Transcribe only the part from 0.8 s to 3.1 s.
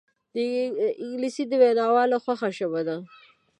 انګلیسي د ویناوالو خوښه ژبه ده